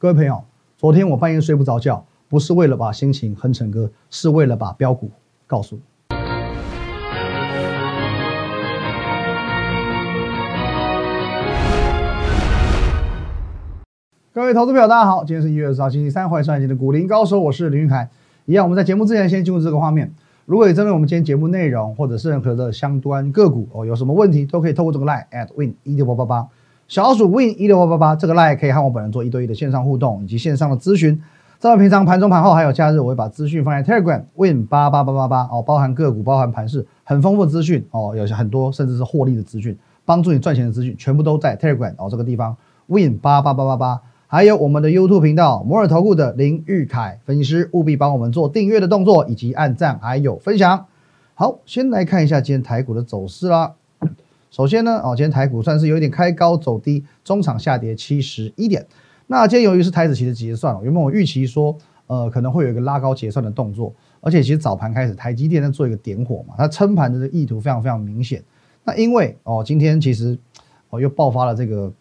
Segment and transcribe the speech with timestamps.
[0.00, 0.42] 各位朋友，
[0.78, 5.10] 昨天我半夜睡不着觉，不是为了把心情哼成歌，是为了把标股
[5.46, 5.82] 告诉你。
[14.32, 18.08] 各位投资朋友，大家好，今天是一月二十号，星期三，欢迎收看今天的股林高手，我是林玉凯。
[18.46, 20.10] 一样，我们在节目之前先进入这个画面。
[20.46, 26.48] 如果你针对我们今天节目内容，或者是任何的相关个股哦，有什么问题，都可以透过这个 line at win 一六八八八，
[26.90, 31.22] 小老鼠 win 一六八八八，这个 line 可以和我本人做一对一的线上互动以及线上的咨询。
[31.60, 42.56] 在平常盘中、盘后还有假日，我会把资讯放在 Telegram win 八八八八八哦，包含个股、包含盘势，很丰富的资讯哦，有很多甚至是获利的资讯，帮助你赚钱的资讯，全部都在 Telegram 哦这个地方
[42.88, 44.00] win 八八八八八。
[44.26, 50.86] 还有我们的 YouTube 频道摩尔投顾的林玉凯分析师，务必帮我们做订阅的动作，以及按赞还有分享。
[51.34, 53.74] 好，先来看一下今天台股的走势啦。
[54.50, 58.86] 首先呢，哦，今天台股算是有一点开高走低，中场下跌七十一点。
[59.26, 68.42] 那今天由于是台子期的结算，原本我预期说，呃，可能会有一个拉高结算的动作，而且其实早盘开始台积电在做一个点火嘛，它撑盘的这意图非常非常明显。
[68.84, 70.36] 那因为哦，今天其实
[70.90, 71.92] 哦又爆发了这个。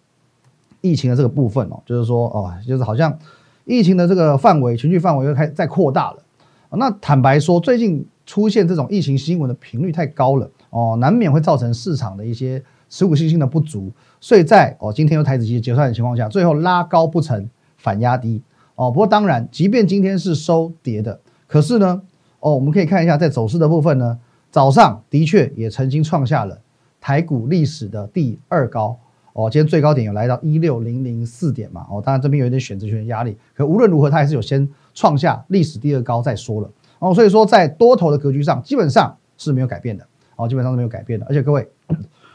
[0.81, 3.19] 疫情的这个部分哦，就是说哦，就是好像
[3.65, 6.23] 疫情的这个范围、群聚范围又开在扩大了。
[6.71, 13.91] 那坦白说，最近出现这种疫情新闻的频率太高了哦，难免会造成市场的一些持股信心的不足。
[14.19, 18.41] 所以在哦今天又台子期结算的情况下，最后拉高不成，反压低
[18.75, 18.91] 哦。
[18.91, 22.01] 不过当然，即便今天是收跌的，可是呢，
[22.39, 24.19] 哦我们可以看一下在走势的部分呢，
[24.51, 26.59] 早上的确也曾经创下了
[26.99, 28.99] 台股历史的第二高。
[29.33, 31.85] 哦，今天最高点有来到一六零零四点嘛？
[31.89, 36.69] 哦，当然这边有一点选择权的压力，可无论如何，它还是有先创下历史第二高再说了。
[36.97, 40.05] 哦，所以说在多头的格局上，基本上是没有改变的。
[40.39, 41.25] 哦，基本上是没有改变的。
[41.27, 41.67] 而且各位，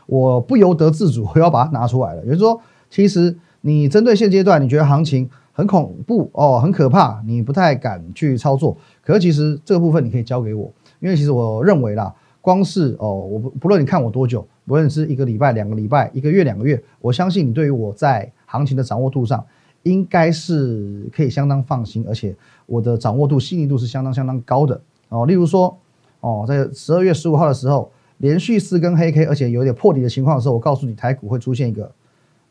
[0.07, 2.23] 我不由得自主，我要把它拿出来了。
[2.23, 2.61] 也就是说，
[2.91, 8.77] 其实你针对现阶段你觉得行情很恐怖哦，很可怕，你不太敢去操作。
[9.03, 12.15] 可是其实这个部分你可以交给我，因为其实我认为啦。
[12.41, 19.43] 光是哦，我不不论你看我多久，不论是一个礼拜、两个礼拜、一个月、两个月，我相信你对于我在行情的掌握度上，
[19.85, 22.37] 应该是可以相当放心，而且
[22.67, 24.79] 我的掌握度、细腻度是相当相当高的
[25.09, 25.25] 哦。
[25.25, 25.75] 例如说，
[26.25, 31.93] 哦，在十二月十五号的时候，连续四根黑 K，而且有点破底的情况的时候，我告诉你台股会出现一个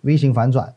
[0.01, 0.71] V 型反转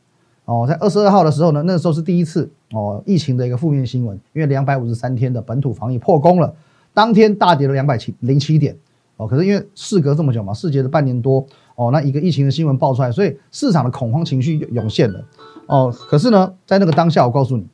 [0.46, 0.64] 哦。
[0.66, 6.54] 在二十二号的时候呢，那时候是第一次哦，疫情的一个负面新闻，因为两百五十三天的本土防疫破功了，
[6.94, 8.74] 当天大跌了两百七零七点。
[9.18, 15.24] 哦，可是因为事隔这么久嘛，事隔了半年多，哦，那一个疫情的新闻爆出来，所以市场的恐慌情绪涌现了，
[15.68, 17.66] 哦，可是呢，在那个当下，我告诉你，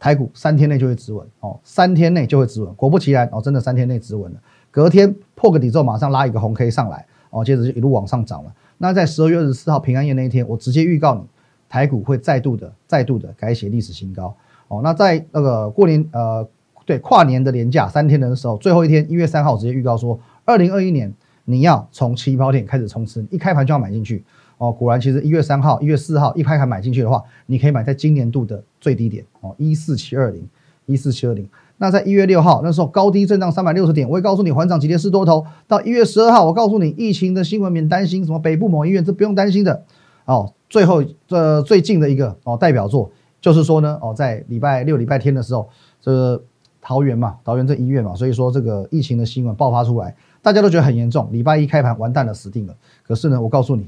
[0.00, 4.40] 台股三天内就会止稳，哦，三天内就会止稳，果不其然，哦，真的三天内止稳了，
[4.70, 8.52] 隔天破个底之后，马上拉一个红 K 上来，哦，接着就一路往上涨了。
[8.78, 11.20] 那在十二月二十四号平安夜那一天，我直接预告你，
[11.68, 14.34] 台股会再度的、再度的改写历史新高，
[14.68, 16.48] 哦，那在那个过年，呃，
[16.86, 20.18] 对，跨年的年假三天的时候，最后一天一月三号，直接预告说。
[20.46, 21.12] 二零二一年，
[21.44, 24.24] 你要从起跑点开始冲刺，一开盘就要买进去
[24.60, 24.70] 哦。
[24.70, 30.46] 果然，其实一月三号、一月四号一开盘买进去的话，你可以买在今年度的最低点哦，一四七二零，
[30.86, 31.48] 一四七二零。
[31.78, 35.46] 那在一月六号那时候高低震荡三百六十点，我也告诉你缓涨急跌是多头。
[35.66, 39.82] 到一月十二号，我告诉你疫情的新闻免担心，什么北部某医院这不用担心的
[40.26, 40.52] 哦。
[40.68, 43.10] 最后这最近的一个哦代表作
[43.40, 45.68] 就是说呢哦，在礼拜六、礼拜天的时候，
[46.02, 46.40] 这
[46.82, 50.14] 桃园嘛，桃园这医院嘛，所以说这个疫情的新闻爆发出来。
[50.42, 52.74] 大家都觉得很严重，礼拜一开盘完蛋了，死定了。
[53.06, 53.86] 可是呢，我告诉你，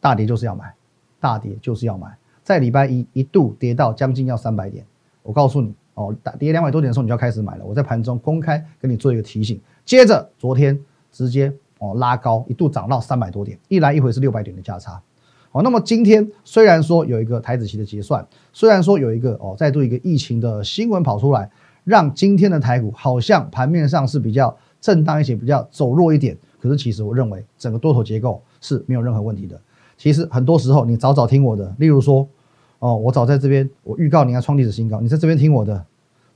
[0.00, 0.72] 大跌就是要买，
[1.20, 2.08] 大跌就是要买。
[2.42, 4.84] 在礼拜一一度跌到将近要三百点，
[5.22, 7.64] 我告诉你哦，大跌两百多点的时候，你就要开始买了。
[7.64, 9.60] 我在盘中公开跟你做一个提醒。
[9.84, 10.78] 接着昨天
[11.12, 15.00] 直接哦拉高，一度涨到三百多点，一来一回是六百点的价差。
[15.52, 21.50] 哦，那么今天虽然说有一个台子期的结算，虽然说有一个哦再度一个疫情的新闻跑出来，
[21.84, 24.56] 让今天的台股好像盘面上是比较。
[24.80, 29.60] 震荡一些，比较走弱一点，可是其实我认为整个多头结构是没有任何问题的。
[30.00, 32.26] 其实很多时候你早早听我的，例如说，
[32.78, 35.84] 哦，我早在这边，我预告你要创历史新高，你在这边听我的，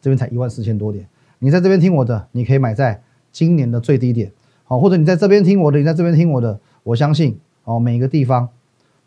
[0.03, 1.09] 这边才一万四千多点，
[1.39, 3.03] 你在这边听我的，你可以买在
[3.33, 4.31] 今年的最低点，
[4.65, 8.47] 好，或者你在这边听我的，你在这边听我的，我相信哦，每一个地方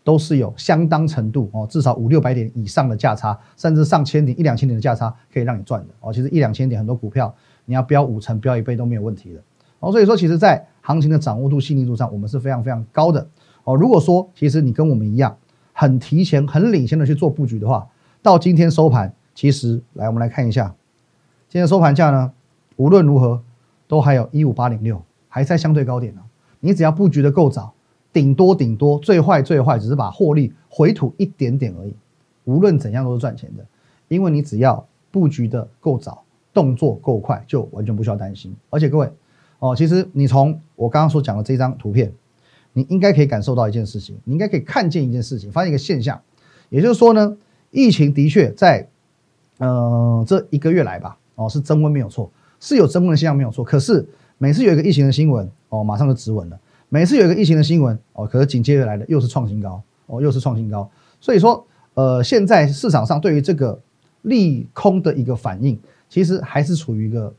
[0.04, 6.12] 都是有相当程度哦，至少五六百点以上的价差，甚至上千点、一两千点的价差可以让你赚的哦。
[6.12, 7.34] 其实一两千点很多股票。
[7.70, 9.42] 你要标五成、标一倍都没有问题的
[9.82, 13.28] 哦，所以说其实，在行情的掌握度、细腻度上，我们是非常非常高的
[13.68, 13.76] 哦。
[13.76, 15.38] 如果说其实你跟我们一样，
[15.74, 17.88] 很提前、很领先的去做布局的话，
[18.24, 20.74] 到今天收盘，其实来我们来看一下，
[21.50, 22.32] 今天收盘价呢，
[22.78, 23.44] 无论如何
[23.88, 26.22] 都还有一五八零六，还在相对高点呢。
[26.60, 27.74] 你只要布局的够早，
[28.12, 31.94] 顶多顶多最坏最坏只是把获利回吐一点点而已，
[32.46, 33.64] 无论怎样都是赚钱的。
[34.08, 36.24] 因为你只要布局的够早，
[36.54, 38.56] 动作够快，就完全不需要担心。
[38.72, 39.12] 而且各位
[39.60, 42.12] 哦，其实你从我刚刚所讲的这张图片，
[42.78, 46.22] 你应该可以感受到一件事情，你应该可以看见一件事情，发现一个现象，
[46.70, 47.36] 也就是说呢，
[47.72, 48.88] 疫情的确在
[49.58, 53.66] 呃这一个月来吧，哦是增温没有错，是有增温的现象没有错。
[53.66, 54.08] 可是
[54.38, 56.60] 每次有一个疫情的新闻，哦马上就止稳了。
[56.90, 60.88] 每次有一个疫情的新闻，哦，可是紧接着来的又是创新高，哦，又是创新高。
[61.20, 61.66] 所以说，
[61.96, 63.82] 呃，现在市场上对于这个
[64.22, 67.34] 利空的一个反应，其实还是处于一个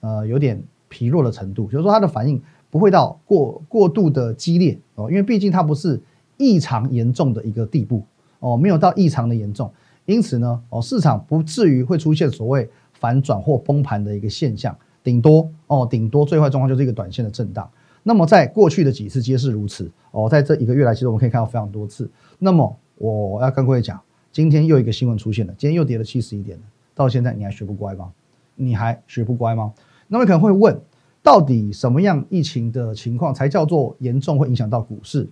[0.00, 6.00] 呃有点疲弱的程度，就是说它的反应不会到过过度的激烈哦，因为毕竟它不是
[6.36, 8.02] 异常严重的一个地步
[8.40, 9.72] 哦，没有到异常的严重，
[10.06, 17.68] 因此呢，哦，市场不至于会出现所谓反转或崩盘的一个现象，顶多哦，顶多最坏状况就是一个短线的震荡。
[18.02, 22.10] 那么在过去的几次皆是如此哦，在这一个月来，其实我们可以看到非常多次。
[22.38, 24.00] 那么我要跟各位讲，
[24.32, 26.58] 今天又一个新闻出现了，今天又跌了七十一点。
[26.94, 28.10] 到现在你还学不乖吗？
[28.56, 29.72] 你还学不乖吗？
[30.06, 30.80] 那么可能会问，
[31.22, 35.28] 到底什么样疫情的情况才叫做严重，会影响到股市？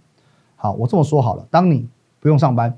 [0.56, 1.88] 好，我这么说好了，当你
[2.20, 2.76] 不用上班，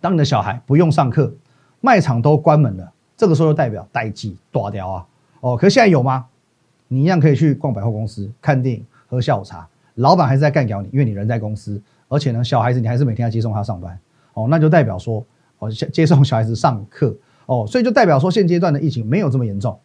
[0.00, 1.32] 当你的小孩不用上课，
[1.80, 5.06] 卖场都关门了，这个时候就代表待机断掉啊。
[5.40, 6.26] 哦，可是现在有吗？
[6.88, 8.84] 你一样可以去逛百货公司看电影。
[9.08, 11.78] 喝下午茶，老板还是在干掉你，因为你人在公司，
[12.08, 13.98] 而且呢，小孩子你还是每天要接送他上班，
[14.32, 15.22] 哦，那就代表说，
[15.58, 17.14] 哦，接送小孩子上课，
[17.44, 19.78] 哦，所以就代表说，现阶段的疫情没有这么严重，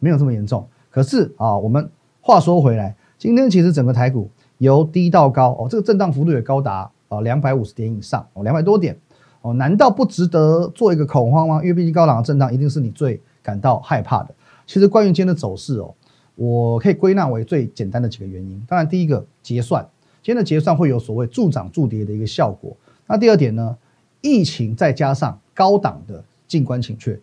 [0.00, 0.68] 没有这么严重。
[0.92, 1.90] 可是啊，我们
[2.20, 8.96] 话说回来，今天其实整个台股由低到高，哦，这个震荡幅度也高达啊两百五十点以上，哦，两百多点，
[9.40, 11.60] 哦，难道不值得做一个恐慌吗？
[11.62, 14.34] 因为毕竟高档的震荡一定是你最感到害怕的。
[14.66, 15.92] 其实关于今天的走势哦。
[16.34, 18.64] 我可以归纳为最简单的几个原因。
[18.66, 19.86] 当然，第一个结算，
[20.22, 22.74] 今天的结算会有所谓助涨助跌的一个效果。
[23.06, 23.76] 那第二点呢？
[24.22, 27.20] 疫情再加上高档的静观情却。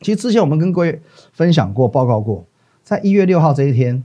[0.00, 1.00] 其实之前我们跟各位
[1.32, 2.44] 分享过、报告过，
[2.82, 4.02] 在一月六号这一天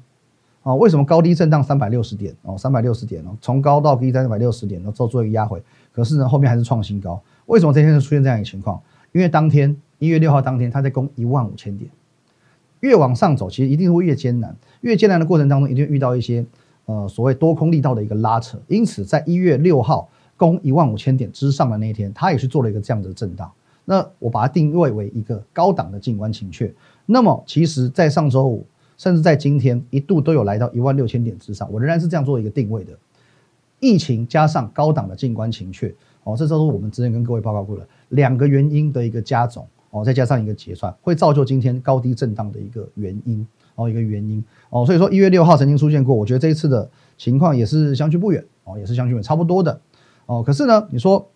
[0.63, 2.57] 啊，为什么高低震荡三百六十点哦？
[2.57, 5.61] 三百六十点哦，从高到低三百六十点，然后做做一个压回。
[5.91, 7.21] 可是呢，后面还是创新高。
[7.47, 8.81] 为什么这天就出现这样一个情况？
[9.13, 11.89] 因为当天一月六号当天，它在攻一万五千点。
[12.81, 14.55] 越往上走，其实一定会越艰难。
[14.81, 16.45] 越艰难的过程当中，一定遇到一些
[16.85, 18.59] 呃所谓多空力道的一个拉扯。
[18.67, 23.51] 因此，在一月六号攻一万五千点之上的那一天，它也是做了一个这样的震荡。
[23.85, 26.71] 那我把它定位为一个高档的静观情却。
[27.07, 28.67] 那么，其实，在上周五，
[28.97, 31.67] 甚至在今天，一度都有来到一万六千点之上。
[31.73, 32.93] 我仍然是这样做一个定位的。
[33.79, 39.67] 疫情加上高档的静观情却，哦，这都是我们之前跟各位报告过的两个原因的一个加总。
[39.89, 46.87] 哦，再加上一个结算，会造就今天高低震荡的一个原因哦，一个原因哦，所以说一月六号曾经出现过，我觉得这一次的
[47.17, 49.79] 情况也是相去不远哦，也是相去远差不多的
[50.25, 50.43] 哦。
[50.43, 51.29] 可是呢，你说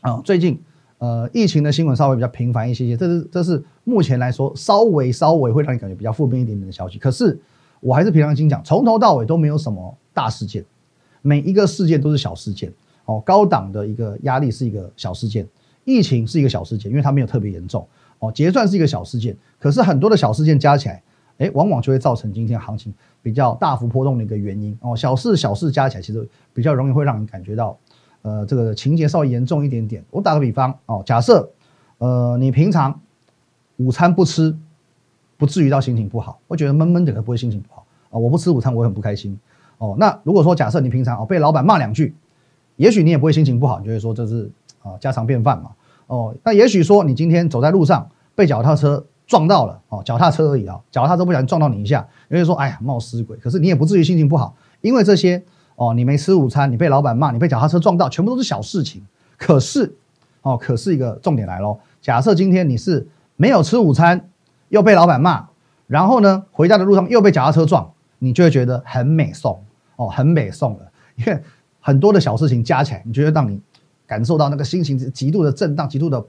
[0.00, 0.60] 啊，最近
[1.04, 6.98] 呃疫情的新闻稍微比较频繁一些些，这是这是目前来说稍微稍微会让你感觉比较负面一点点的消息。
[6.98, 7.38] 可是
[7.80, 10.64] 我还是平常心讲，从头到尾都没有什么大事件，
[11.20, 12.72] 每一个事件都是小事件
[13.04, 15.46] 哦，高档的一个压力是一个小事件。
[15.84, 17.86] 疫情是一个小事件，因为它没有特别严重
[18.18, 18.32] 哦。
[18.32, 21.02] 结算是一个小事件，可是很多的小事件加起来，
[21.36, 22.90] 哎，往往就会造成今天行情
[23.20, 24.96] 比较大幅波动的一个原因哦。
[24.96, 27.78] 小事小事加起来，其实比较容易会让你感觉到，
[28.24, 30.04] 呃，这个情节稍微严重一点点。
[30.10, 31.48] 我打个比方哦，假设
[31.98, 33.00] 呃你平常
[33.76, 34.56] 午餐不吃，
[35.36, 38.18] 不至于到心情不好，我觉得闷闷的，可不会心情不好啊。
[38.18, 39.38] 我不吃午餐，我很不开心
[39.78, 39.94] 哦。
[39.98, 42.14] 那如果说假设你平常哦被老板骂两句，
[42.76, 44.50] 也许你也不会心情不好，你就会说这是。
[44.84, 45.70] 啊，家常便饭嘛。
[46.08, 53.34] 哦，那也许说你今天走在路上被脚踏车撞到了，哦，脚踏车而已啊，脚踏车不小心撞到你一下，有人说，哎呀，冒失鬼。
[53.38, 55.42] 可是你也不至于心情不好，因为这些
[55.76, 59.04] 哦，你没吃午餐，你被老板骂，你被脚踏车撞到，全部都是小事情。
[59.36, 59.94] 可是，
[60.42, 61.78] 哦，可是一个重点来喽。
[62.00, 64.28] 假设今天你是没有吃午餐，
[64.68, 65.48] 又被老板骂，
[65.86, 69.62] 然后呢，回家的路上又被脚踏车撞，你就会觉得很美送
[69.96, 70.90] 哦，很美送了。
[71.16, 71.42] 因为
[71.80, 73.60] 很多的小事情加起来，你觉得让你。
[74.06, 76.22] 感受到那个心情极度的震荡，极度的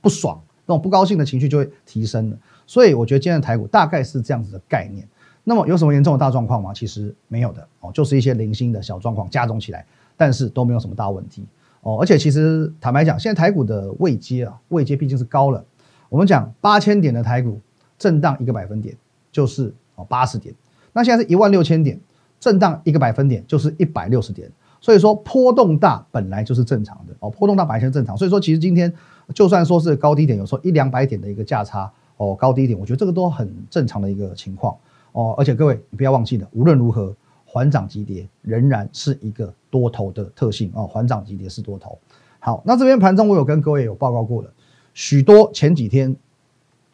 [0.00, 2.36] 不爽，那种不高兴的情绪就会提升了。
[2.66, 5.08] 所以我觉得今天的台股大概是这样子的概念。
[5.44, 6.72] 那么有什么严重的大状况吗？
[6.74, 9.84] 其实没有的哦，就是一些零星的小状况加重起来，
[10.16, 11.44] 但是都没有什么大问题
[11.82, 11.98] 哦。
[12.00, 15.64] 而且其实坦白讲，现在台股的位阶啊，位阶毕竟是高了。
[16.08, 17.60] 我们讲八千点的台股
[17.98, 18.96] 震荡一个百分点
[19.32, 20.54] 就是哦八十点，
[20.92, 21.98] 那现在是一万六千点
[22.38, 24.50] 震荡一个百分点就是一百六十点。
[24.82, 28.16] 所以说波动大本来就是正常的哦，波动大本来就是正常。
[28.16, 28.92] 所以说其实今天
[29.34, 34.74] 就算说是高低点，有时候一两百点的一个价差哦，高低点，我觉得这个都很正常的一个情况
[35.12, 35.34] 哦。
[35.38, 37.14] 而且各位你不要忘记了，无论如何
[37.44, 41.98] 缓涨急跌仍然是一个多头的特性哦，缓涨急跌是多头。
[42.38, 44.50] 好，那这边盘中我有跟各位有报告过了，
[44.94, 46.16] 许多前几天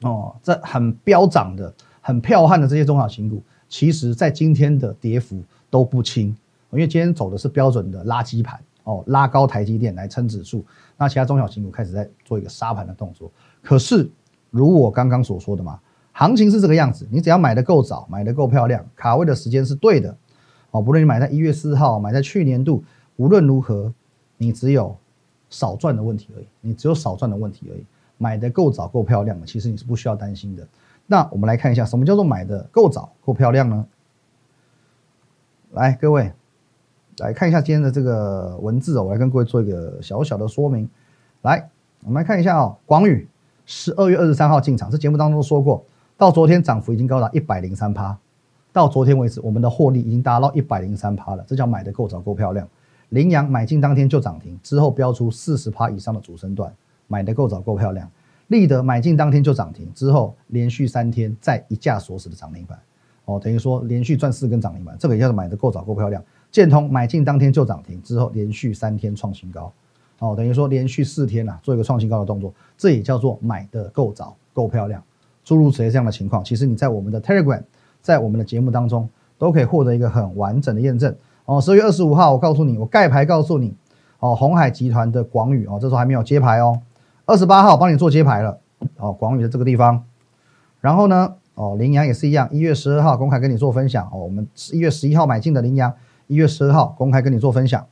[0.03, 6.29] 哦，这很飙涨的、很彪悍的这些中小型股，其实在今天的跌幅都不轻，
[6.73, 10.65] 因为今天走的是标准的垃圾盘哦，拉高台积电来撑指数，
[10.97, 13.31] 那其他中小型股开始在做一个杀盘的动作。
[13.63, 14.09] 可是，
[14.51, 15.79] 如我刚刚所说的嘛，
[16.19, 20.17] 行情是这个样子，你只要买的够早，买的够漂亮，卡位的时间是对的，
[20.71, 22.83] 哦，不论你买在一月四号，买在去年度，
[23.17, 23.93] 无论如何，
[24.39, 24.97] 你只有
[25.51, 27.85] 少赚的问题而已，你只有少赚的问题而已。
[28.17, 30.67] 买的够早够漂亮的，其实你是不需要担心的。
[31.07, 33.87] 那我们来看一下，什么叫做买的够早够漂亮呢？
[35.73, 36.33] 来，各位
[37.19, 40.89] 来看一下今天的这个文字哦，我来跟各位做一个小小的说明。
[41.43, 41.69] 来，
[42.05, 43.29] 我们来看一下哦，广宇
[43.67, 45.85] 十二月二十三号进场，这节目当中说过，
[46.19, 48.17] 到昨天涨幅已经高达一百零三趴，
[48.73, 52.67] 到昨天为止，我们的获利已经达到一百零三趴了，这叫买的够早够漂亮。
[53.11, 56.73] 羚羊买进当天就涨停，之后标出四十趴以上的主升段。
[57.09, 58.11] 买的够早够漂亮，
[58.49, 62.77] 立德买进当天就涨停，之后连续三天再一价锁死的涨停板，
[63.27, 66.21] 哦，等于说连续赚四根涨停板，这个也叫做买的够早够漂亮。
[66.51, 69.73] 建通买进当天就涨停，之后连续三天创新高，
[70.19, 75.01] 哦，等于说连续四天呐做一个创新高的动作，这也叫做买的够早够漂亮。
[75.47, 77.63] 诸如此类这样的情况，其实你在我们的 Telegram，
[78.03, 81.15] 在我们的节目当中都可以获得一个很完整的验证。
[81.45, 83.73] 哦，十二月二十五号我告诉你，我盖牌告诉你，
[84.19, 86.81] 哦，红海集团的广宇哦，这时候还没有接牌哦。
[87.27, 88.59] 二十八号帮你做接牌了，
[88.99, 90.03] 哦，广宇的这个地方，
[90.81, 95.95] 然后呢，哦，羚羊也是一样，一月十二号公开跟你做分享，哦，我们一月十一号买进的羚羊，
[96.27, 97.87] 一月十二号公开跟你做分享，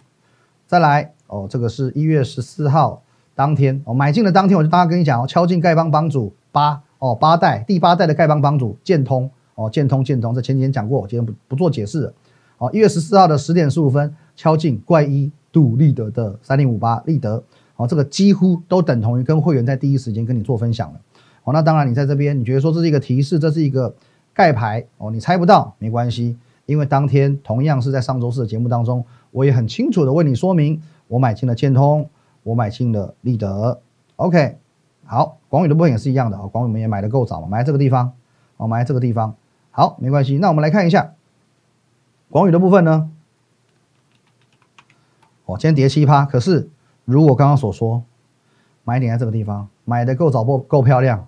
[0.67, 3.03] 再来，哦，这个是一月十四号
[3.37, 12.15] 当天，哦，买进的当天我就大概跟你讲哦，敲进丐帮帮主八，哦，八代第八代的丐帮帮主建通，哦，建通建通，这前几天讲过，我今天不不做解释了，
[12.57, 17.45] 哦，一月十四号的十点十五分敲进怪一杜立德的三零五八立德。
[17.77, 21.01] 哦，这个几乎都等同于跟会员在第一时间跟你做分享了。
[21.43, 23.95] 哦，那当然你在这边，你觉得说这是一个提示，这是一个
[24.33, 32.09] 盖牌哦，你猜不到没关系，因为当天同样是在上周四的节目当中，我也很清楚的为你说明，我买进了建通，
[32.45, 33.79] 我买进了立德。
[34.17, 34.57] OK，
[35.05, 38.13] 好，广宇的部分也是一样的啊，广宇我们也买的够早嘛，买这个地方，
[38.57, 39.35] 哦，买这个地方，
[39.71, 40.39] 好，没关系。
[40.39, 41.15] 那我们来看一下
[42.31, 43.11] 广宇的部分呢，
[45.47, 46.71] 哦，今天跌七趴，可是。
[47.07, 48.03] 如我刚刚所说，
[48.83, 51.27] 买点在这个地方，买的够早不够漂亮，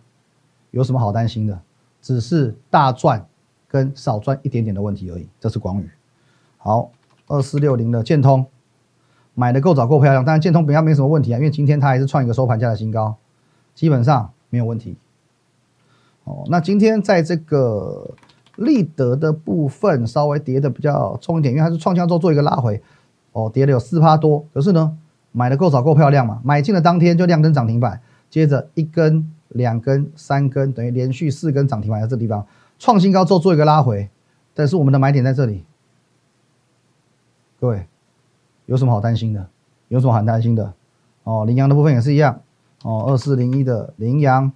[0.71, 1.61] 有什么好担心的？
[2.01, 3.27] 只是大赚
[3.69, 5.29] 跟少赚一点点的问题而已。
[5.39, 5.91] 这是广宇，
[6.57, 6.91] 好，
[7.27, 8.47] 二四六零的建通，
[9.35, 13.15] 买的够早够漂亮，当然建通比较没什么问题啊，因为今天它还是创一个收盘价的新高，
[13.77, 14.97] 基本上没有问题。
[16.25, 18.11] 哦，那今天在这个
[18.57, 22.83] 立德的部分稍微跌的比较重一点，因为它是创新之后做一个拉回，
[23.31, 24.99] 哦，跌了有四趴多，可是呢？
[25.33, 26.41] 买的够早够漂亮嘛？
[26.43, 32.47] 买进的当天就亮灯涨停板，接着一根、两根、三根，等于连续四根涨停板在这地方
[32.79, 34.09] 创新高之后做一个拉回，
[34.55, 35.63] 但是我们的买点在这里。
[37.61, 37.87] 各位
[38.65, 39.47] 有什么好担心的？
[39.89, 40.73] 有什么好担心的？
[41.25, 42.41] 哦，羚羊的部分也是一样。
[42.87, 44.53] 哦，二四零一的羚羊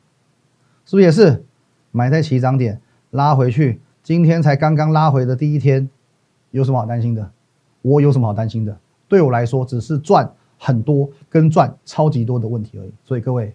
[0.84, 1.44] 是不是也是
[1.90, 3.80] 买在起涨点拉回去？
[4.02, 5.90] 今天才刚刚拉回的第一天，
[6.52, 7.30] 有什么好担心的？
[7.82, 8.78] 我有什么好担心的？
[9.08, 10.32] 对我来说只是赚。
[10.62, 13.54] 很多跟赚超级多的问题而已，所以各位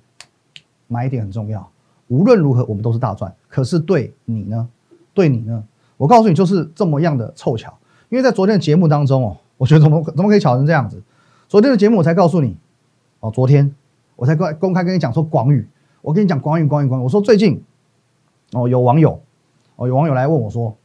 [0.88, 1.70] 买点很重要。
[2.08, 3.32] 无论如何，我们都是大赚。
[3.48, 4.68] 可是对你呢？
[5.14, 5.64] 对你呢？
[5.98, 7.72] 我告诉你，就是这么样的凑巧。
[8.10, 11.00] 因为在昨天的节目当中哦，我觉得怎么怎么可以巧成这样子？
[11.48, 12.58] 昨天的节目我才告诉你
[13.20, 13.76] 哦，昨天
[14.16, 15.68] 我才公公开跟你讲说广宇，
[16.02, 17.62] 我跟你讲广宇广宇广宇，我说最近
[18.54, 19.22] 哦有网友
[19.76, 20.76] 哦有网友来问我说，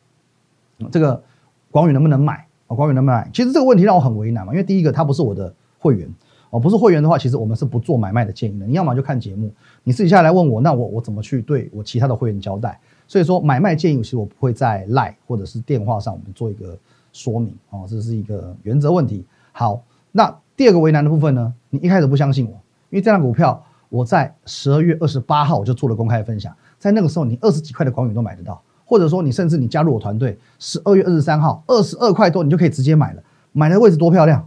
[0.90, 1.22] 这个
[1.70, 2.46] 广宇能不能买？
[2.66, 3.30] 哦广宇能不能买？
[3.32, 5.54] 其实这个问题让我很为难嘛，因为第一个他不是我的。
[5.82, 6.06] 会员
[6.50, 8.66] 哦，不是会员的话，其实我们是不做买卖的建议的。
[8.66, 9.50] 你要么就看节目，
[9.82, 12.78] 你私底下来问我，那我我怎么去对我其他的会员交代？
[13.08, 16.78] 所以说买卖建议，其实我不会在赖或者是电话上我们做一个
[17.14, 19.24] 说明哦，这是一个原则问题。
[19.52, 19.82] 好，
[20.12, 21.54] 那第二个为难的部分呢？
[21.70, 34.46] 你一开始不相信我，因为这张股票我在十二月二十八号我就做了公开分享，在那个时候你二十几块的广宇都买得到，或者说你甚至你加入我团队，十二月二十三号二十二块多你就可以直接买了，买的位置多漂亮。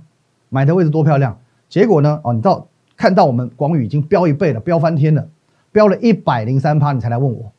[0.50, 1.36] 买的位置多漂亮，
[1.68, 2.22] 结果呢？
[2.24, 5.28] 哦，你到看到我们广宇已经飙一倍了，飙翻天了，
[5.72, 7.52] 飙了一百零三趴，你才来问我。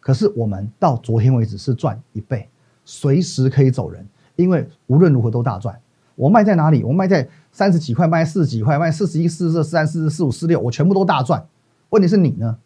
[0.00, 2.48] 可是我们到昨天为止是赚一倍，
[2.86, 4.02] 随时可以走人，
[4.36, 5.78] 因为无论如何都大赚。
[6.18, 6.82] 我卖在哪里？
[6.82, 11.46] 我卖在三十几块，卖四十几块，卖四十一、四十四、四三、四四、四五、四六，我全部都大赚。
[11.90, 12.58] 问题是你呢？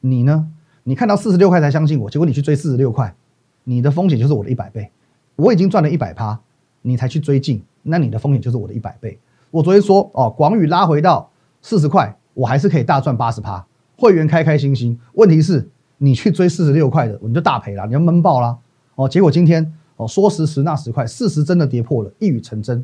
[0.00, 0.48] 你呢？
[0.82, 3.14] 你看到四十六块才相信我，结果你去追四十六块，
[3.62, 4.90] 你的风险就是我的一百倍。
[5.36, 6.38] 我已经赚了一百趴，
[6.82, 7.62] 你才去追进。
[7.84, 9.16] 那你的风险就是我的一百倍。
[9.52, 11.30] 我昨天说哦，广宇拉回到
[11.62, 13.64] 四十块，我还是可以大赚八十趴，
[13.96, 14.98] 会员开开心心。
[15.12, 18.58] 问题是你去追四十六块的，你就大赔了，你就闷爆了。
[18.96, 22.82] 哦，结果今天哦说时迟那时快，事实真的跌破了，一语成真。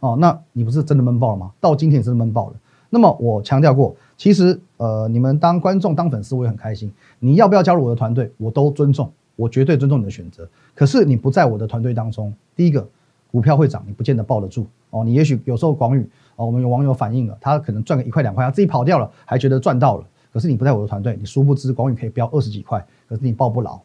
[0.00, 1.50] 哦，那你不是真的闷爆了吗？
[1.60, 2.54] 到今天也是闷爆了。
[2.90, 6.92] 那么我强调过，其实呃，你们当观众当粉丝我也很开心。
[7.18, 10.46] 你要不要加入我的团队，我都尊重，我绝对尊重你的选择。
[10.74, 12.86] 可是你不在我的团队当中，第一个
[13.30, 15.02] 股票会涨，你不见得抱得住哦。
[15.02, 20.04] 你也许有时候广宇哦，我们有网友反映了，他可能赚个一块两块，他自己跑掉了，还觉得赚到了。
[20.32, 23.80] 可是你不在我的团队，你殊不知广宇可以飙二十几块，可是你抱不牢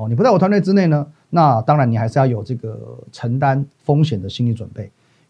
[0.00, 0.08] 哦。
[0.08, 4.84] 你不在我团队之内呢，那当然你还是要有这个承担风险的心理准备，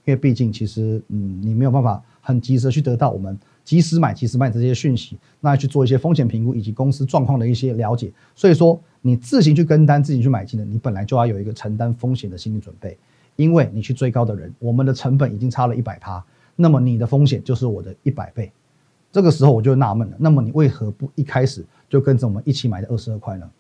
[0.05, 8.13] 因为毕竟其实嗯，你没有办法很及时去得到我们及时买、及时卖这些讯息，那去做一些风险评估以及公司状况的一些了解。
[8.35, 12.97] 所以说你自行去跟单、自行去买进的，你本来就要有一个承担风险的心理准备，
[13.37, 16.25] 因为你去追高的人，我们的成本已经差了一百趴，
[16.57, 18.51] 那么你的风险就是我的一百倍。
[19.13, 23.51] 这个时候我就纳闷了，那么你为何不一开始就跟着我们一起买的二十二块呢？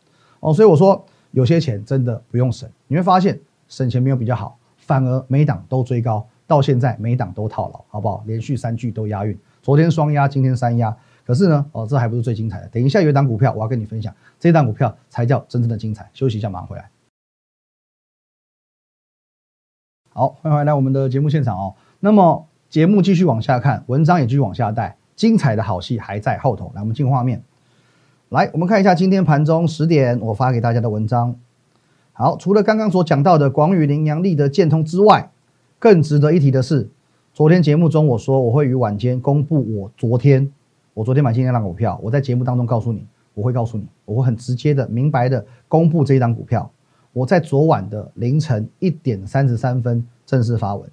[0.40, 8.24] 哦，所以我说有些钱真的不用省，你会发现省钱没有比较好，反而每档都追高，到现在每档都套牢，好不好？
[8.26, 16.10] 连续三句都押韵，昨天双压，今天三压，可是呢，哦，这还不是最精彩的，等一下有一档股票我要跟你分享，这档股票才叫真正的精彩。
[16.12, 16.90] 休息一下，马上回来。
[20.12, 21.74] 好，欢迎回来我们的节目现场哦。
[22.00, 24.96] 那么节目继续往下看，文章也继续往下带。
[25.14, 27.42] 精彩的好戏还在后头，来，我们进画面。
[28.30, 31.34] 来，我们看一下今天盘中十点我发给大家的文章。
[32.12, 35.32] 好，除了刚刚所讲到的广宇、羚羊、立德、建通之外，
[35.80, 36.88] 更值得一提的是，
[37.34, 40.48] 昨天节目中我说我会于晚间公布我昨天
[40.94, 41.98] 我昨天买今天那股票。
[42.00, 46.70] 我在节目当中告诉你，我会告诉你，我会很直接的、明白的公布这一档股票。
[47.12, 50.88] 我在昨晚的凌晨一点三十三分正式发文，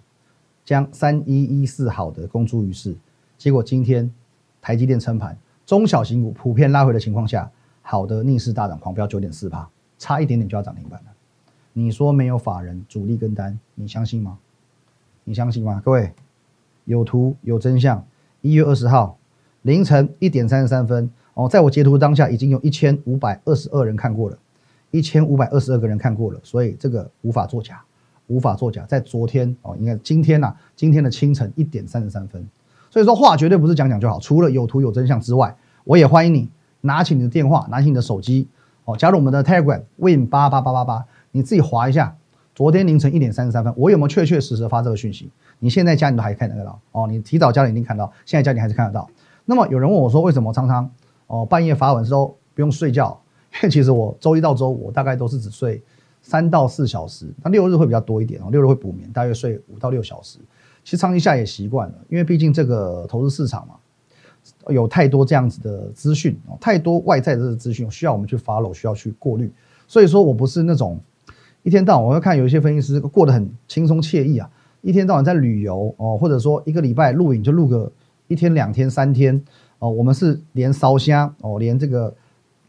[0.65, 2.95] 将三一一四好的公诸于世。
[3.37, 4.11] 结果今天
[4.59, 9.69] 台积电撑盘，中小型股普遍拉回的情况下，好的逆势大涨狂飙九点四帕，
[9.99, 11.11] 差一点点就要涨停板了。
[11.73, 14.39] 你说没有法人主力跟单，你相信吗？
[15.25, 15.81] 你相信吗？
[15.83, 16.13] 各位
[16.85, 18.01] 有图有真相。
[18.39, 19.17] 一月二十号
[19.63, 24.37] 凌晨一点三十三分哦，在我截图当下已经有一千五百二十二人看过了，
[24.91, 27.83] 一千五百二十二个人看过了，所以这个无法作假，
[28.27, 28.85] 无法作假。
[28.85, 32.47] 在昨天哦，应该今天呐，今天的清晨一点三十三分。
[32.97, 36.49] 所以说话绝对不是讲讲就好，除了有图有真相之外，我也欢迎你
[36.81, 38.47] 拿起你的电话，拿起你的手机，
[38.85, 42.17] 哦，加入我们的 Telegram Win 八八八八八，你自己划一下。
[42.55, 45.31] 昨天凌晨一点三十三分，我有没有确确实实发这个讯息？
[45.59, 49.07] 你现在加你都还看得到哦，你提早加你一定看到，现在加你还是看得到。
[49.45, 50.89] 那么有人问我说，为什么常常
[51.27, 53.21] 哦半夜发文时候不用睡觉？
[53.53, 55.83] 因为其实我周一到周五大概都是只睡
[56.23, 60.39] 三到四小时，那六日会比较多一点哦，六日会补眠，大约睡五到六小时。
[60.87, 63.73] 其实长期下也习惯了，因为毕竟这个投资市场嘛，
[64.69, 69.51] 有太多这样子的资讯哦，太多外在的资讯需要我们去 follow，需要去过滤。
[69.85, 70.97] 所以说我不是那种
[71.63, 77.91] 一天到晚我要看有一些分析师过得很轻松惬意啊，一天到晚在旅游哦，或者说一个礼拜录影就录个
[78.29, 79.43] 一天两天三天
[79.79, 82.15] 哦，我们是连烧香哦，连这个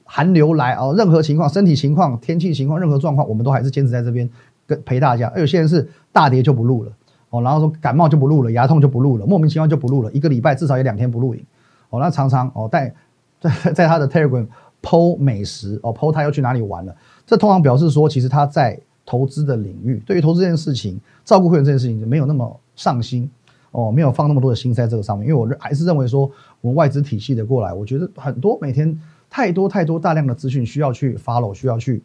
[0.02, 4.28] 寒流来哦，任何情况、身体情况、天气情况、任何状况，我们都还是坚持在这边
[4.66, 5.30] 跟陪大家。
[5.32, 6.92] 而有些人是大跌就不录了。
[7.30, 11.44] 哦，然后说感冒就不录了，牙痛就不录了，莫名其妙就不录了，一个礼拜至少有两天不录影。
[11.90, 12.94] 哦，那常常哦在
[13.40, 14.46] 在在他的 Telegram
[14.82, 23.30] 剖美食哦，剖他要去哪里玩了，这通常表示说，其实他在投资的领域，对于投资这件事情，照顾会员这件事情就没有那么上心
[23.72, 25.28] 哦，没有放那么多的心在这个上面。
[25.28, 28.98] 因为我还是认为说，我们外资体系的过来，我觉得很多每天
[29.30, 32.02] 太多太多大量的资讯需要去 follow，需要去。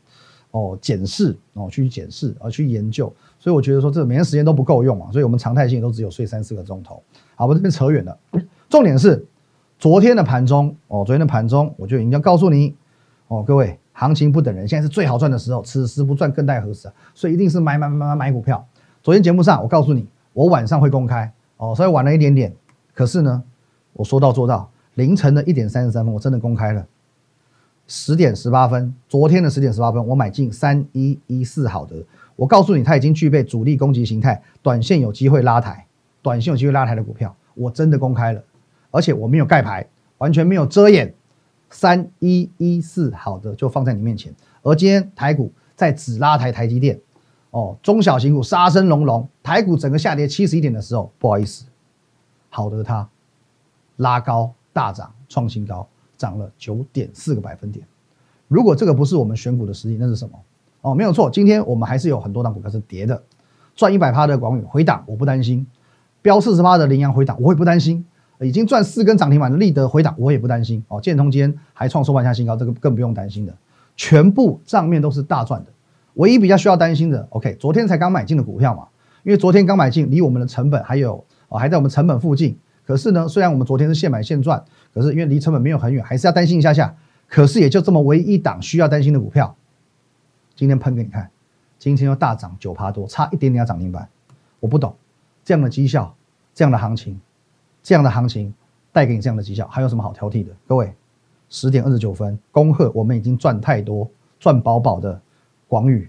[0.53, 7.01] 哦，检视哦，去检视而去研究，所以我觉得说这每天时间都不够用嘛，所以我们常态性都只有睡三四个钟头。
[7.35, 8.15] 好，我这边扯远了，
[8.69, 9.25] 重点是
[9.79, 12.75] 昨天的盘中哦，昨天的盘中我就已经告诉你
[13.29, 16.93] 哦，各位行情不等人，现在是最好赚的时候，此时不赚更待何时啊？
[17.15, 18.63] 所以一定是买买买买买股票。
[19.01, 22.53] 昨天节目上我告诉你，我晚上会公开哦，稍微晚了一点点，
[22.93, 23.43] 可是呢，
[23.93, 26.85] 我说到做到，凌晨的一点三十三分，我真的公开了。
[27.95, 31.95] 十点十八分，昨天的十点十八分，我买进三一一四好的，
[32.35, 35.85] 我告诉你，它已经具备主力攻击形态，短线有机会拉抬，
[36.23, 38.43] 短线有机会拉抬的股票，我真的公开了，
[38.89, 41.13] 而且我没有盖牌，完全没有遮掩，
[41.69, 44.33] 三一一四好的就放在你面前。
[44.63, 46.99] 而今天台股在只拉抬台积电，
[47.51, 51.65] 哦，中小型股杀声隆隆，台股整个下跌七十一点的时候，不好意思，
[52.49, 53.07] 好的它
[53.97, 55.87] 拉高大涨创新高。
[56.23, 57.85] 涨了九点四个百分点，
[58.47, 60.39] 如果这个不是我们选股的实力，那是什么？
[60.79, 63.21] 哦，没有错，今天我们还是有很多档股票是跌的，
[63.75, 65.67] 赚一百趴的广宇回档我不担心，
[66.21, 68.05] 标四十八的羚羊回档我也不担心，
[68.39, 70.81] 已经赚四根涨停板的立德回档我也不担心。
[70.87, 73.53] 哦，建通今天还创收盘下新高，这个更不用担心的。
[73.97, 75.69] 全部账面都是大赚的。
[76.13, 78.87] 唯一比较需要担心的，OK，昨天才刚买进的股票嘛，
[79.23, 82.57] 因为昨天刚买进，离我们的成本还有哦还在我们成本附近。
[82.85, 84.61] 可是呢，虽然我们昨天是现买现赚，
[84.93, 86.95] 可是因为离成本没有很远，还是要担心一下下。
[87.27, 89.55] 可是也就这么唯一一档需要担心的股票，
[90.55, 91.31] 今天喷给你看，
[91.79, 94.07] 今天又大涨九趴多，差一点点要涨停板。
[94.59, 94.95] 我不懂
[95.43, 96.15] 这样的绩效，
[96.53, 97.19] 这样的行情，
[97.81, 98.53] 这样的行情
[98.91, 100.51] 带给你这样的绩效，还有什么好挑剔的？
[100.67, 100.93] 各位，
[101.49, 105.19] 十点二十九分，恭贺我们已经赚太多，赚饱饱的。
[105.65, 106.07] 广宇、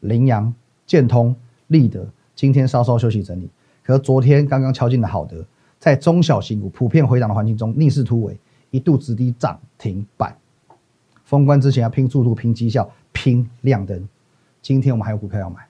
[0.00, 0.54] 羚羊、
[0.86, 3.50] 建通、立德，今天稍稍休息整理。
[3.82, 5.44] 可昨天刚刚敲进的好德，
[5.82, 8.38] 在中小型股普遍回档的环境中，逆势突围，
[8.70, 10.32] 一度直抵涨停板。
[11.24, 14.08] 封关之前要拼速度、拼绩效、拼亮灯。
[14.60, 15.66] 今天我们还有股票要买，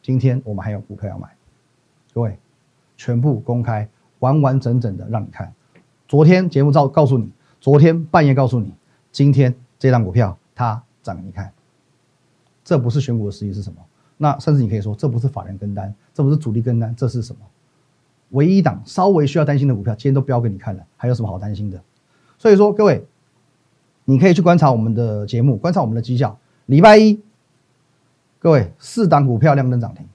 [0.00, 1.28] 今天我们还有股票要买。
[2.14, 2.38] 各位，
[2.96, 3.86] 全部公开，
[4.20, 5.52] 完完整整的让你看。
[6.08, 8.72] 昨天节目照告诉你，昨天半夜告诉你，
[9.12, 11.52] 今天这张股票它涨，你看。
[12.64, 13.76] 这不是选股的实际是什么？
[14.16, 17.42] 那甚至你可以说，这不是法人跟单，这不是主力跟单，这是什么？
[18.30, 21.80] 唯一一档稍微需要担心的股票，今天都标给你看了，还有什么好担心的？
[22.38, 23.04] 所以说，各位，
[24.04, 26.38] 你可以去观察我们的节目，观察我们的绩效。
[26.66, 27.20] 礼拜一，
[28.38, 30.06] 各位四档股票亮灯涨停，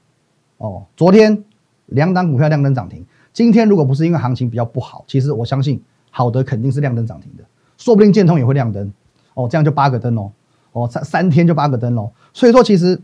[0.58, 1.44] 哦，昨天
[1.88, 7.44] 两档股票亮灯涨停，今天如果不是因为行情比较不好，其实我相信好的肯定是亮灯涨停的，
[7.78, 8.92] 说不定建通也会亮灯，
[9.34, 10.32] 哦，这样就八个灯哦。
[10.74, 12.98] 哦，三三天就八个灯喽，所以说其实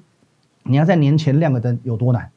[0.63, 2.32] 你要在年前亮个灯有多难？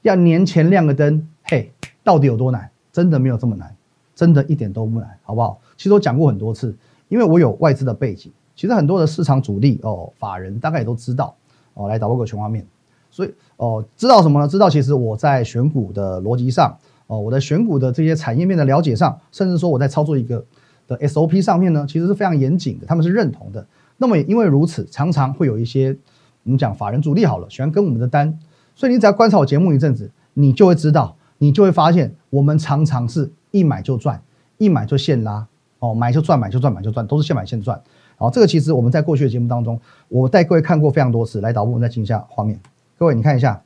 [0.00, 1.70] 要年前亮个灯，嘿，
[2.02, 2.70] 到底有多难？
[2.92, 3.74] 真的没有这么难，
[4.14, 5.60] 真的一点都不难，好不好？
[5.76, 6.74] 其实我讲过很多次，
[7.08, 11.34] 因为我有外资的背景，其实很多的市场主力哦，法人大概也都知道
[11.74, 12.66] 哦，来导播个全画面，
[13.10, 14.48] 所以哦，知道什么呢？
[14.48, 20.44] 知道其实我在选股的逻辑上，哦，我的选股的这些产业面的了解上，甚至说我在操作一个
[20.88, 23.64] 的 SOP 上面呢，其实是非常严谨的，他们是认同的。
[23.98, 25.96] 那么也因为如此，常常会有一些
[26.42, 28.36] 我们讲法人主力好了，喜欢跟我们的单，
[28.74, 34.22] 所以你只要观察我节目一阵子，你就会知道，你就会发现，我们常常是一买就赚，
[34.58, 35.46] 一买就现拉，
[35.78, 37.80] 哦，买就赚，买就赚，买就赚，都是现买现赚。
[38.16, 41.40] 好，这个其实我们在过去的节目当中，我带各位看过非常多次。
[41.40, 42.60] 来导播，我们再进一下画面，
[42.98, 43.62] 各位你看一下，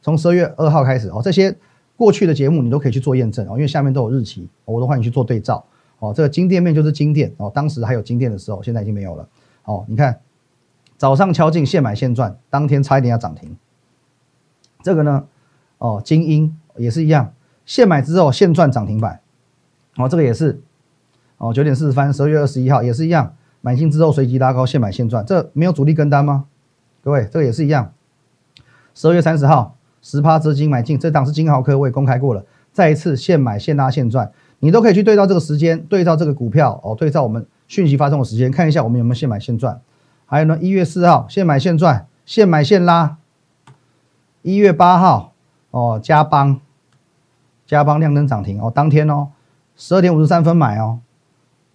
[0.00, 1.54] 从十二月二号开始哦，这些
[1.96, 5.62] 过去的节目你都可以去做验证哦，因为下面都有日期，我都欢迎去做对照。
[5.98, 9.28] 哦，这个金店面就是金店哦，当时还有金店的时候，现在已经没有了。
[9.64, 10.20] 哦，你看，
[10.96, 13.54] 早上敲进现买现赚，当天差一点要涨停。
[14.82, 15.26] 这个呢，
[15.78, 17.32] 哦，精英也是一样，
[17.66, 19.20] 现买之后现赚涨停板。
[19.96, 20.60] 哦，这个也是，
[21.36, 26.46] 哦，九点四十分，十二月二十一号也是一样，买进之后随即拉高，现买现赚，这没有主力跟单吗？
[27.02, 27.92] 各位，这个也是一样，
[28.94, 37.46] 十二月三十号，十趴资金买进，这档是金豪科，我也公开过了，再一次现买现拉现赚，你都可以去对照这个时间，对照这个股票，哦，对照我们。
[37.68, 39.78] 讯息发送的时间，看一下我们有没有现买现赚。
[40.24, 43.18] 还有呢，一月四号现买现赚，现买现拉。
[44.40, 45.34] 一月八号
[45.70, 46.62] 哦，加邦，
[47.68, 49.28] 加邦亮灯涨停哦，当天哦，
[49.76, 51.00] 十二点五十三分买哦，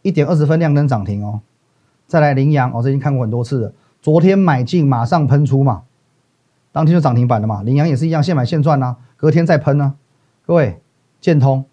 [0.01, 1.39] 一点二十分亮灯涨停哦。
[2.07, 5.83] 再来羚羊，我这已经看过很多次了，昨天买进马上喷出嘛，
[6.71, 7.61] 当天就涨停板了嘛。
[7.61, 9.95] 羚羊也是一样，现买现赚呐，隔天再喷呢。
[10.47, 10.81] 各位，
[11.21, 11.63] 建通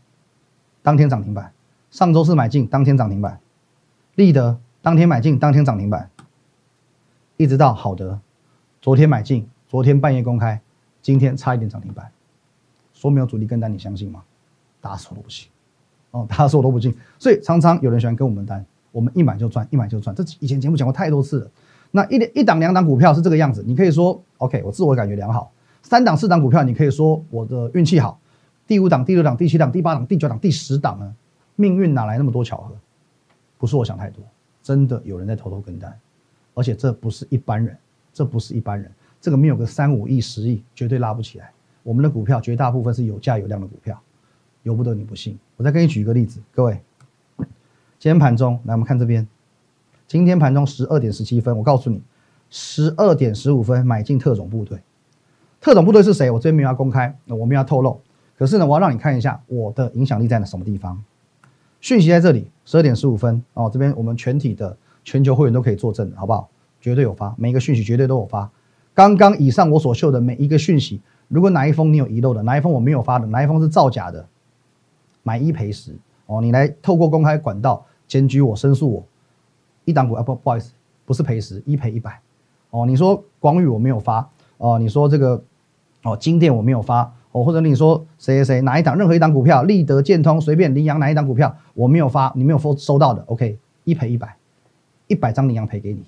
[0.83, 1.53] 当天涨停板，
[1.91, 3.41] 上周四买进，当天涨停板。
[4.17, 6.11] 立德当天买进，当天涨停板，
[7.39, 8.21] 一直到好德，
[8.83, 10.61] 昨天买进，昨天半夜公开，
[11.01, 12.13] 今天差一点涨停板，
[13.01, 14.23] 说没有主力跟单，你相信吗？
[14.79, 15.49] 大家说都不信，
[16.11, 21.51] 哦，大家说都不信，所以常常有人喜欢跟我们单，我们一买就赚，一买就赚，这以前节目讲过太多次了。
[21.93, 25.51] 那一一档两档股票是这个样子，你可以说 OK，我自我感觉良好。
[25.83, 28.21] 三档四档股票，你可以说我的运气好。
[28.67, 31.15] 第五档、第六档、第七档、第八档、第九档、第十档呢？
[31.57, 32.77] 命运哪来那么多巧合？
[33.57, 34.23] 不是我想太多，
[34.63, 35.99] 真的有人在偷偷跟单，
[36.55, 37.77] 而且这不是一般人，
[38.13, 41.51] 这不是一般人，这个没有个三五亿、十亿，绝对拉不起来。
[41.83, 44.01] 我们的股票绝大部分是有价有量的股票，
[44.63, 45.39] 由不得你不信。
[45.57, 46.81] 我再给你举一个例子，各位，
[47.99, 49.27] 今天盘中来，我们看这边，
[50.07, 52.03] 今天盘中十二点十七分，我告诉你，
[52.51, 54.79] 十二点十五分买进特种部队，
[55.61, 56.31] 特种部队是谁？
[56.31, 58.01] 我这边没有要公开，我没有要透露，
[58.39, 61.03] 可是呢，我要让你看一下我的影响力在什么地方。
[61.81, 66.51] 讯息在这里，十二点十五分哦，这边我们全体的全球会员都可以作证，好不好？
[66.81, 68.51] 绝对有发，每一个讯息绝对都有发。
[68.95, 74.27] 刚刚以上我所秀的每一个讯息，如果哪一封你有遗漏的，哪一封我没有发的，哪一封是造假的，
[75.23, 79.05] 买一赔十哦，你来透过公开管道检举我、申诉我，
[79.85, 80.73] 一档股啊不不好意思，
[81.07, 82.21] 不是赔十，一赔一百
[82.71, 82.85] 哦。
[82.85, 85.43] 你说广宇我没有发哦，你说这个
[86.03, 87.11] 哦金店我没有发。
[87.33, 94.35] 哦，或者你说谁谁谁哪一档任何一档股票，立德、建通随便羚羊哪一档股票，我没有发，你没有收收到的，OK，一赔一百，
[95.07, 96.03] 一百张羚羊赔给你，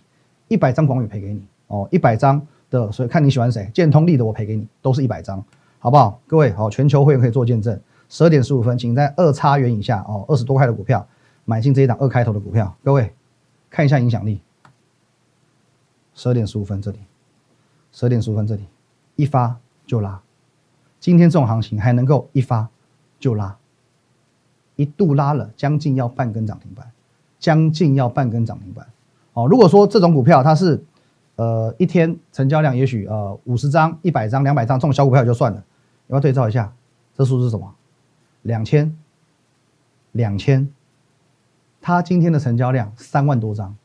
[0.49, 2.45] 一百张广宇赔给你哦，一百张
[2.81, 5.45] 的，所以看你喜欢谁，建通力的我赔给你，都是一百张，
[5.79, 6.21] 好不好？
[6.27, 7.79] 各位好，全球会员可以做见证。
[8.09, 11.07] 十二点十五分，请在二叉元以下哦，二十多块的股票
[11.45, 12.75] 买进这一档二开头的股票。
[12.85, 13.13] 各位
[13.71, 14.41] 看一下影响力，
[16.15, 16.99] 十二点十五分这里，
[17.91, 18.65] 十二点十五分这里
[19.17, 19.57] 一发
[19.87, 20.21] 就拉，
[21.01, 22.69] 今天这种行情还能够一发
[23.19, 23.57] 就拉，
[24.77, 26.91] 一度拉了将近要半根涨停板，
[27.39, 28.87] 将近要半根涨停板。
[29.33, 30.85] 哦，如果说这种股票它是
[31.37, 35.65] 呃一天成交量也许呃五十张、一百张、两百张这种小股票就算了，要
[36.09, 36.73] 不要对照一下？
[37.15, 37.75] 这数字是什么？
[38.43, 38.97] 两千，
[40.13, 40.69] 两千，
[41.81, 43.77] 它今天的成交量三万多张。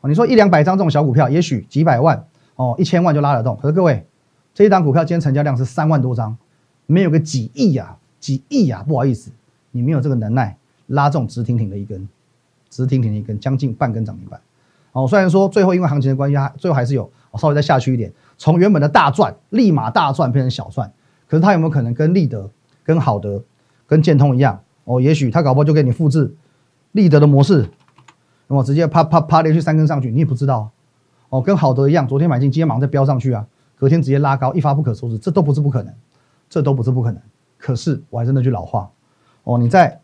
[0.00, 3.56] 哦，你说一两百张这种小股票，也许几百万哦，一千万就拉得动。
[3.56, 4.06] 可是各位，
[4.54, 6.36] 这一档股票今天成交量是三万多张，
[6.86, 9.30] 没有个几亿呀，几亿呀，不好意思，
[9.70, 12.08] 你没有这个能耐拉这种直挺挺的一根，
[12.70, 14.40] 直挺挺的一根，将近半根涨停板。
[14.92, 20.92] 哦，虽然说最后因为行情的关系，它最后还是有稍微再下去一点，从原本的大赚立马大赚变成小赚。
[21.28, 22.50] 可是它有没有可能跟立德、
[22.84, 23.42] 跟好德？
[23.86, 26.32] 跟建通一样哦，也许他搞不好就给你复制
[26.92, 27.68] 立德的模式，
[28.46, 30.70] 那么直接啪啪啪连续三根上去，你也不知道
[31.28, 31.42] 哦。
[31.42, 35.92] 跟好德一样，昨天买进，今天马上再飙上去啊，隔天直接拉高，一发不可收拾，这都不是不可能，
[36.48, 37.20] 这都不是不可能。
[37.58, 38.88] 可是我还是那句老话
[39.42, 40.00] 哦，你在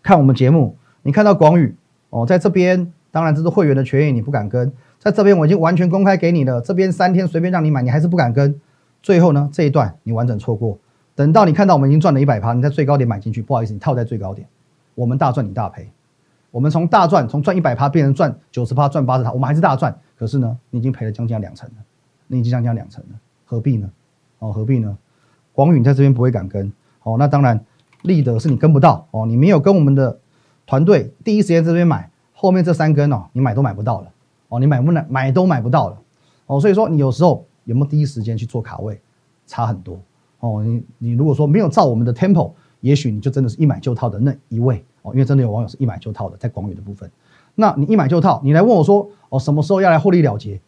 [0.00, 1.74] 看我们节目，你看到广宇
[2.10, 8.60] 哦，在这边，当然这是会员的权益，你不敢跟，在这边我已经完全公开给你了，这边三天随便让你买，你还是不敢跟，
[9.02, 10.78] 最后呢这一段你完整错过。
[11.14, 14.46] 等到你看到我们已经赚了一百趴，你在最高点买进去，不好意思，你套在最高点，
[14.94, 15.88] 我们大赚你大赔。
[16.50, 19.98] 我们从大赚，从赚一百趴变成赚九十趴，赚八十趴，我们还是大赚。
[20.14, 21.76] 可是呢，你已经赔了将近两成了，
[22.26, 23.90] 你已经将近两成了，何必呢？
[24.40, 24.94] 哦，何必呢？
[25.54, 26.70] 广宇在这边不会敢跟，
[27.02, 27.64] 哦，那当然
[28.02, 30.18] 立德是你跟不到，哦，你没有跟我们的
[30.66, 34.12] 团队第一时间这边买，后面这三根哦，你买都买不到了，
[34.50, 35.98] 哦，你买不买买都买不到了，
[36.44, 39.00] 哦，所以说你有时候有没有第一时间去做卡位，
[39.46, 39.98] 差很多。
[40.40, 44.84] 哦，你你如果说没有照我们的 tempo，也许你就真的是一买就套的那一位。
[45.00, 47.10] 哦，因为真的有网友是一买就套的，在广宇的部分，
[47.54, 50.60] 那你一买就套，你来问我说哦，什么时候要来获利了结？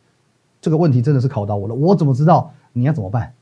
[0.60, 2.50] 这个问题真的是考到我了，我怎么知道？
[2.72, 3.34] 你要怎么办？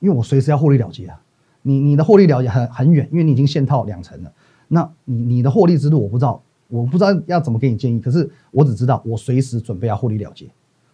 [0.00, 1.20] 因为我随时要获利了结啊，
[1.62, 4.32] 你你的获利了结很很远，因为你已经限套两成了，
[4.68, 10.46] 那你你的获利之路我不知道，我不知道要怎么给你建议，可是我只知道我随时准备要获利了结，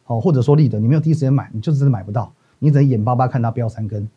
[0.02, 4.08] 好，或者说立德，你没有第一时间买，你就真的买不到，你只能眼巴巴看它飙三根。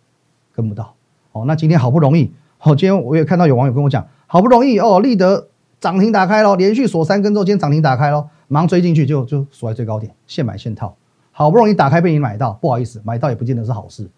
[0.53, 0.95] 跟不到。
[1.33, 10.95] 哦，那今天好不容易，好，今天我也看到有网友跟我讲，好不容易哦，立德涨停打开了，连续锁三根之后，今天涨停打开了，马上追进去就就锁在最高点，现买现套，
[11.31, 14.09] 好不容易打开被你买到，不好意思，买到也不见得是好事，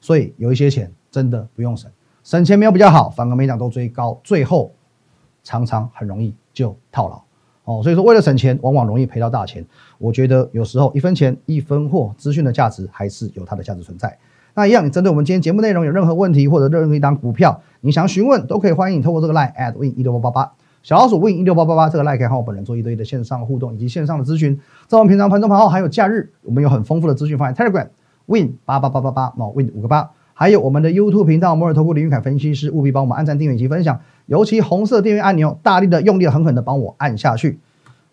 [0.00, 1.90] 所以有一些钱真的不用省，
[2.22, 4.70] 省钱没有比较好，反而每涨都追高，最后
[5.48, 7.22] 常常很容易就套牢
[7.64, 9.64] 哦，所以说为了省钱，往往容易赔到大钱。
[9.96, 14.18] 我觉得有时候一分钱一分货，资讯的价值还是有它的价值存在。
[14.52, 24.60] 那一样，你针对我们今天节目内容有任何问题，或者任何一档股票，你想询问，都可以欢迎你透过这个 line at win 一六八八八小老鼠 win 一六八八八这个 line 可以和我本人做一对一的线上互动以及线上的咨询。
[24.86, 27.88] 在我们平常盘中盘后还有假日，我们有很丰富的资讯放在 Telegram
[28.26, 37.58] win 八八八八八，哦 win 五个八，还有我们的 YouTube 频道摩尔投顾林玉凯分析师，务必帮我们按赞、订阅以及分享，尤其红色订阅按钮，大力的、用力的、狠狠的帮我按下去。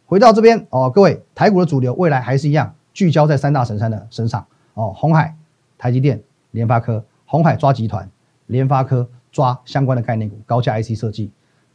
[0.05, 5.35] 回到这边哦，各位台股的主流未来还是一样聚焦在三大神山的身上哦，红海、
[5.77, 6.21] 台积电。
[6.51, 8.09] 联发科、红海抓集团，
[8.45, 11.29] 联发科抓相关的概念股，高价 IC 设计，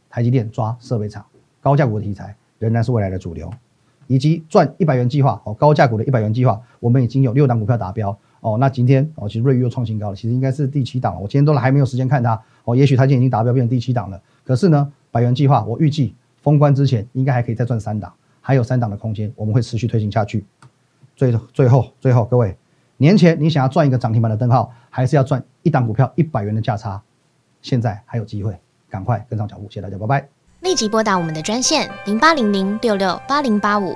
[0.09, 1.23] 台积电抓设备厂，
[1.61, 3.47] 高价股的题材仍然是未来的主流，
[4.07, 8.57] 以及赚一百元计划哦，高价股的一百元计划，我们已经有六档股票达标哦。
[8.59, 11.19] 那今天哦，其实瑞昱又创新高了，其实应该是第七档了。
[11.21, 14.21] 我今天都还没有时间看它哦，也许它今天已经达标变成第七档了。
[14.43, 20.45] 可是呢，百元计划我预计封关之前应该还可以再赚三档，还有三档的空间，我们会持续推进下去。
[21.15, 22.55] 最最后最后各位。
[22.97, 27.01] 年前你想要赚一个涨停板的灯号，还是要赚一档股票一百元的价差？
[27.63, 28.55] 现在还有机会，
[28.89, 29.63] 赶快跟上脚步！
[29.69, 30.27] 谢谢大家，拜拜。
[30.59, 33.95] 立即拨打我们的专线零八零零六六八零八五